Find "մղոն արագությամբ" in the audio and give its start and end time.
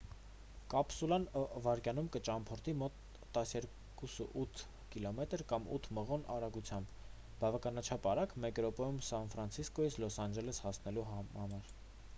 5.99-6.97